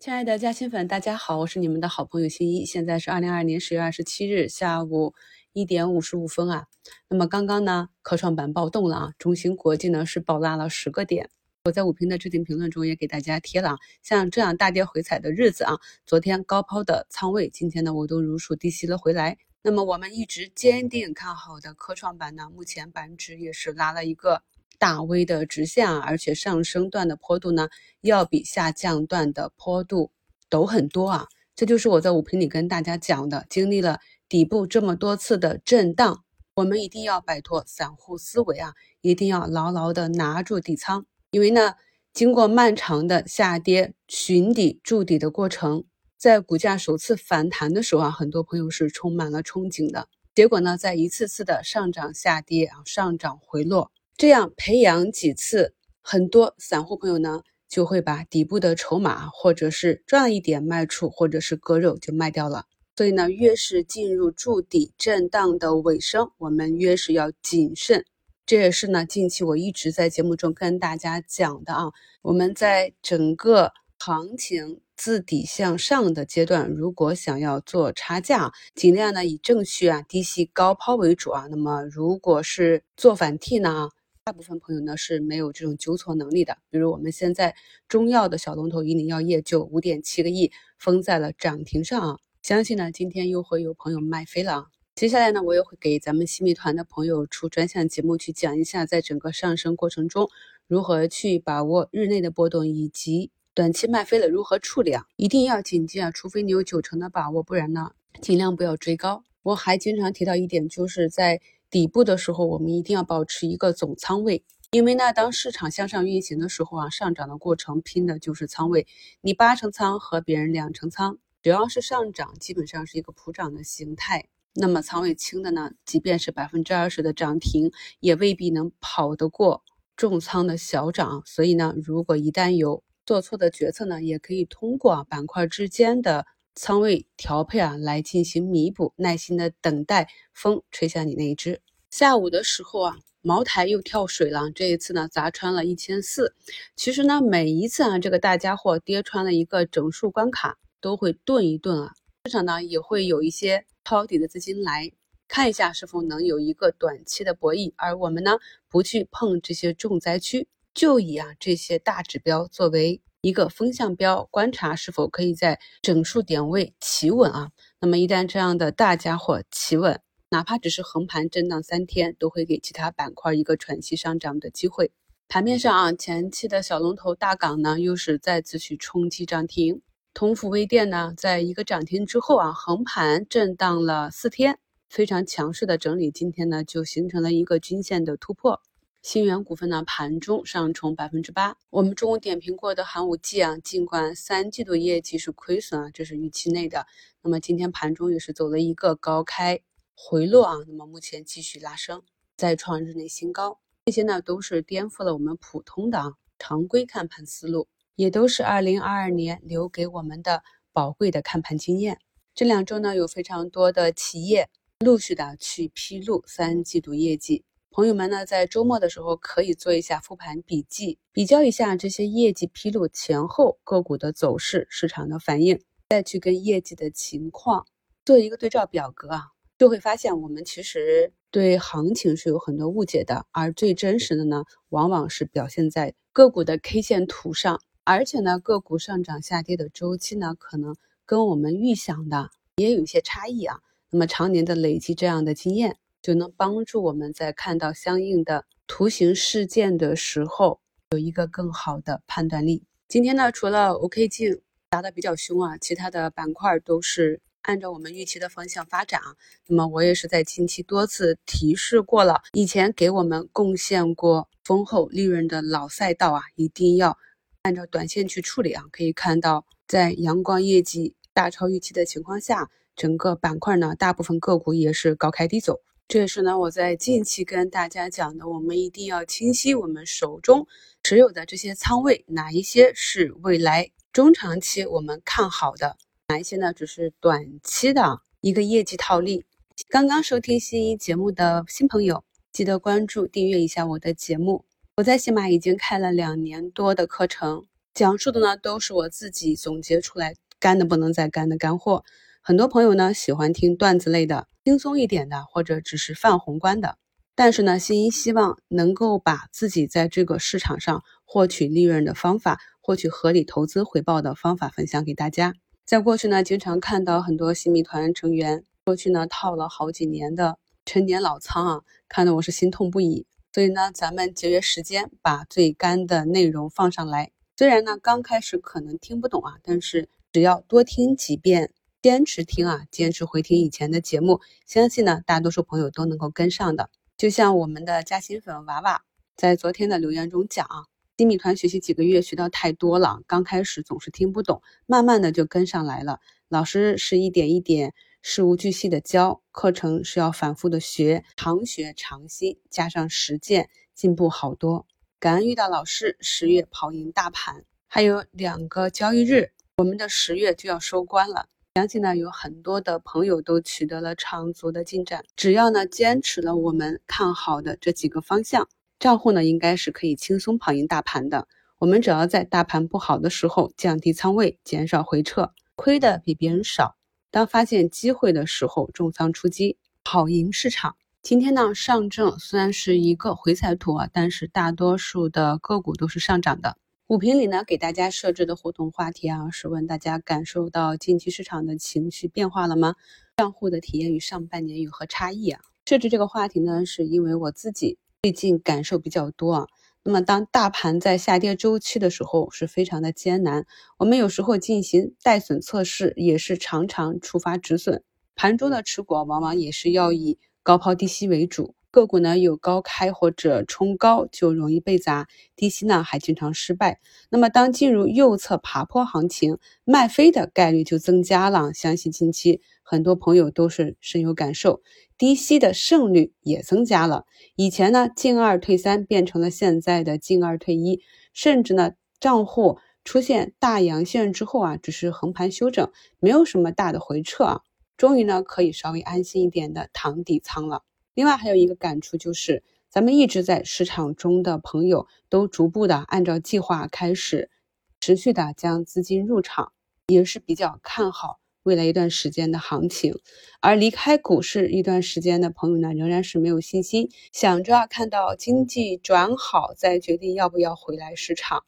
[0.00, 2.64] 亲爱的嘉兴粉，大家好，我是你们的好朋友新一。
[2.64, 5.12] 现在是二零二二年十月二十七日下午
[5.52, 6.68] 一点五十五分啊。
[7.08, 11.28] 那么刚刚呢，科创板暴动了啊，中芯国际呢是暴拉了十个点。
[11.64, 15.74] 我在五评的置顶评论中也给大家贴了，像这样大跌回踩的日子啊，
[16.06, 19.36] 昨天高抛的仓位，今天呢我都如数低吸了回来。
[19.62, 24.44] 那么我们一直坚定看好的科创板呢，目前板指也是拉了一个。
[24.78, 27.68] 大 V 的直线啊，而且上升段的坡度呢，
[28.00, 30.10] 要比下降段的坡度
[30.48, 31.26] 陡很多啊。
[31.54, 36.22] 这就是我在五评里跟大家讲的，经历了底部这么多次的震荡，
[36.54, 41.04] 我们一定要摆脱散户思维啊，一定要牢牢的拿住底仓。
[41.32, 41.74] 因为呢，
[42.14, 45.84] 经过漫长的下跌、寻底、筑底的过程，
[46.16, 50.08] 在股价首次反弹的时候啊，很多朋友是充满了憧憬的。
[50.34, 53.90] 结果呢，在一次次的上涨、下跌啊，上涨回落。
[54.18, 62.64] 这样培养几次，很多散户朋友呢就会把底部的筹码，或者是赚一点卖出，或者是割肉就卖掉了。
[62.96, 68.04] 所以呢，越是进入筑底震荡的尾声，我们越是要谨慎。
[68.44, 71.92] 这也是呢，近期我一直在节目中跟大家讲的啊。
[72.22, 81.46] 我们在整个行情自底向上的阶段，如果想要做差价，尽量呢以正序啊、低吸高抛为主啊。
[81.48, 83.90] 那么如果是做反 T 呢？
[84.28, 87.54] 大部分朋友呢是没有这种纠错能力的，比如我们现在
[87.88, 94.66] 中药的小龙头银岭药业就五点七个亿封在了涨停上啊，相信呢今天又会有朋友卖飞了啊。
[94.94, 100.28] 接下来呢，我也会给咱们新米团的朋友出专项节目去讲一下，在整个上升过程中
[100.66, 109.24] 如何去把握日内的波动，以及短期卖飞了如何处理啊，一定要谨记啊，除非你有九成的把握，不然呢尽量不要追高。
[109.42, 111.40] 我还经常提到一点，就是在。
[111.70, 118.86] 底部的时候，我们一定要保持一个总仓位，因为呢，当市场向上运行的时候啊，上涨的过程拼的就是仓位。
[119.20, 124.28] 你八成仓和别人两成仓，只要是上涨，基本上是一个普涨的形态。
[124.54, 127.70] 那么仓位轻的呢，即便是百分之二十的涨停，
[128.00, 129.62] 也未必能跑得过
[129.94, 131.22] 重仓的小涨。
[131.26, 136.24] 所以呢，如果一旦有做错的决策呢，也可以通过板块之间的。
[136.60, 141.60] 仓位调配啊，来进行弥补，耐心的等待风吹向你那一只。
[141.88, 146.34] 下午的时候啊，茅台又跳水了，这一次呢砸穿了一千四。
[146.74, 151.92] 其实呢，每一次啊，这个大家伙跌穿了一个整数关卡，都会顿一顿啊，
[152.24, 154.90] 市场呢也会有一些抄底的资金来
[155.28, 157.72] 看一下是否能有一个短期的博弈。
[157.76, 158.36] 而我们呢，
[158.68, 163.00] 不去碰这些重灾区，就以啊这些大指标作为。
[163.20, 167.50] 一个风向标观察是否可以在整数点位企稳啊？
[167.80, 174.92] 那么一旦这样的大家伙企稳，哪怕只是横盘震荡三天，都会给其他板块一个喘息上涨的机会。
[175.26, 179.82] 盘面上啊，前期的小龙头大港呢，又是再次去冲击涨停。
[180.14, 184.58] 通富微电呢，在一个涨停之后啊，横盘震荡了四天，
[184.88, 188.62] 非常强势的整理，今天呢就形成了一个均线的突破。
[189.00, 191.56] 新源股份呢，盘中上冲百分之八。
[191.70, 196.84] 我们中午点评过的寒武纪啊，尽管三季度业绩是亏损啊，这是预期内的。
[197.22, 199.60] 那么今天盘中也是走了一个高开
[199.94, 202.02] 回落啊，那么目前继续拉升，
[202.36, 203.60] 再创日内新高。
[203.86, 210.42] 这些呢都是颠覆了我们普通的啊常规看盘思路，也都是二零二二年留给我们的
[210.72, 211.98] 宝贵的看盘经验。
[212.34, 217.44] 这两周呢，有非常多的企业陆续的去披露三季度业绩。
[217.78, 227.64] 朋友们呢，在周末的时候可以做一下复盘笔记，比较一下这些业绩披露前后个股的走势、市场的反应，再去跟业绩的情况
[228.04, 229.26] 做一个对照表格啊，
[229.58, 240.74] 就会发现我们其实对行情是有很多误解的，而最真实的呢，往往是表现在个股的 K 线图上，而且呢，个股上涨下跌的周期呢，可能
[241.06, 243.60] 跟我们预想的也有一些差异啊。
[243.92, 245.76] 那么常年的累积这样的经验。
[246.02, 250.60] 就能帮助我们在看到相应的图形事件的时候，
[250.90, 252.64] 有一个更好的判断力。
[252.86, 259.16] 今天呢，除了 OK 镜砸的比较凶啊，其他的板块都是按照我们预期的方向发展啊。
[259.46, 266.96] 那么我也是在近期多次提示过了，以前给我们贡献过丰厚利润的老赛道啊，一定要
[267.42, 268.64] 按照短线去处理啊。
[268.70, 275.60] 可以看到，在阳光业绩大超预期的情况下，整个板块呢，大部分个股也是高开低走。
[275.88, 280.46] 这也是呢，我在近期跟大家讲的，我们一定要清晰我们手中
[280.82, 289.24] 持有的这些仓位，哪一些是未来中长期我们看好的，哪一些呢只是短期的一个业绩套利。
[289.70, 294.44] 刚刚收听新一节目的新朋友，记得关注订阅一下我的节目。
[294.76, 297.46] 我在喜马已经开了两年多的课程。
[297.72, 301.82] 讲述的呢都是我自己总结出来干的不能再干的干货。
[302.20, 306.78] 很多朋友呢喜欢听段子类的、轻松一点的，或者只是泛宏观的。
[307.14, 315.34] 但是呢，新一希望能够把自己在这个市场上获取利润的方法、获取合理投资回报的方法分享给大家。
[315.66, 323.06] 在过去呢，经常看到很多新米团成员过去呢套了好几年的陈年老仓啊，看得我是心痛不已。
[323.34, 327.10] 所以呢，咱们节约时间，把最干的内容放上来。
[327.36, 336.70] 虽然呢刚开始可能听不懂啊，但是只要多听几遍，坚持听啊，坚持回听以前的节目，相信呢大多数朋友都能够跟上的。
[336.96, 338.82] 就像我们的嘉兴粉娃娃
[339.14, 340.66] 在昨天的留言中讲啊，
[340.96, 346.00] 新米团学习几个月学到太多了，刚开始总是听不懂，慢慢的就跟上来了。
[346.28, 347.72] 老师是一点一点
[348.02, 354.66] 事无巨细的教，课程是要反复的学，常学常新，加上实践，进步好多。
[354.98, 361.28] 感恩遇到老师，十月跑赢大盘，还有两个交易日，我们的十月就要收官了。
[361.58, 365.02] 相信呢，有很多的朋友都取得了长足的进展。
[365.16, 371.26] 只要呢坚持了我们看好的这几个方向，账户呢应该是可以轻松跑赢大盘的。
[371.58, 376.76] 我们只要在大盘不好的时候降低仓位，减少回撤，亏的比别人少。
[377.10, 380.76] 当发现机会的时候重仓出击，跑赢市场。
[381.02, 386.56] 今天呢，上证虽然是一个回踩图啊，但是大多数的个股都是上涨的。
[386.88, 392.76] 股评里呢，给大家设置的互动话题啊，是问大家感受到近期市场的情绪变化了吗？
[393.18, 395.38] 账户的体验与上半年有何差异啊？
[395.66, 399.46] 设置这个话题呢，是因为我自己最近感受比较多啊。
[399.82, 403.44] 那么当大盘在下跌周期的时候，是非常的艰难。
[403.76, 407.82] 我们有时候进行带损测试，也是常常触发止损。
[408.14, 411.54] 盘中的持股往往也是要以高抛低吸为主。
[411.70, 415.06] 个股呢有高开或者冲高就容易被砸，
[415.36, 416.80] 低吸呢还经常失败。
[417.10, 421.52] 那么当进入右侧爬坡行情，卖飞的概率就增加了。
[421.52, 424.62] 相信近期很多朋友都是深有感受，
[424.96, 427.04] 低吸的胜率也增加了。
[427.36, 430.80] 以前呢进二退三变成了现在的进二退一，
[431.12, 435.70] 甚至呢账户出现大阳线之后啊，只是横盘休整，
[436.00, 437.40] 没有什么大的回撤啊，
[437.76, 440.62] 终于呢可以稍微安心一点的躺底仓了。
[440.98, 447.30] 另外还有一个感触就是，咱们一直在市场中的朋友都逐步的按照计划开始，
[447.78, 449.52] 持续的将资金入场，
[449.86, 452.98] 也是比较看好未来一段时间的行情。
[453.40, 461.44] 而离开股市一段时间的朋友呢，仍然是没有信心，想着看到经济转好再决定要不要回来市场。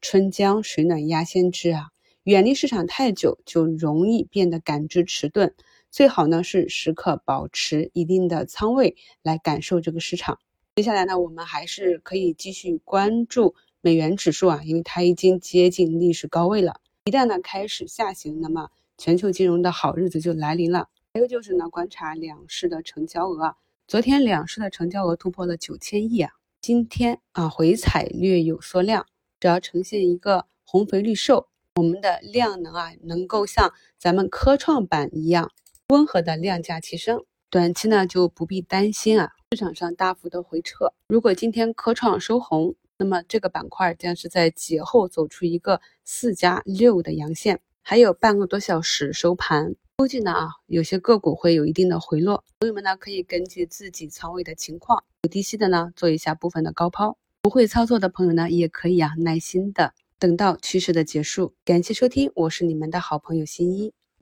[0.00, 1.88] 春江水暖鸭先知啊，
[2.22, 5.54] 远离市场太久就容易变得感知迟钝。
[5.94, 10.40] 最好呢是时刻保持一定的仓位来感受这个市场。
[10.74, 16.80] 接下来呢，我们还是可以继续关注美元指数啊，因为它已经接近历史高位了。
[17.04, 20.88] 一旦呢开始下行，那么全球金融的好日子就来临了。
[21.12, 23.56] 还有就是呢，观察两市的成交额啊，
[23.86, 29.06] 昨天两市的成交额突破了九千亿啊，今天啊回踩略有缩量，
[29.38, 31.46] 只要呈现一个红肥绿瘦，
[31.76, 35.52] 我们的量能啊能够像咱们科创板一样。
[35.94, 40.92] 温和的量价齐升，短期呢就不必担心啊，市场上大幅的回撤。
[41.06, 52.42] 如果今天科创收红，那么这个板块将是在节后走出一个四加六的阳线，还有半个多小时收盘，估计呢啊有些个股会有一定的回落。
[52.58, 61.54] 朋友们呢可以根据自己仓位的情况，有低吸的呢做一下部分的高抛，不会操作的朋友呢也可以啊耐心的等到趋势的结束。
[61.64, 63.92] 感谢收听，我是你们的好朋友新一。